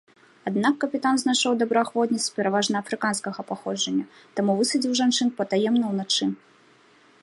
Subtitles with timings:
[0.51, 4.05] Аднак капітан знайшоў добраахвотніц пераважна афрыканскага паходжання,
[4.39, 6.25] таму высадзіў жанчын патаемна ўначы.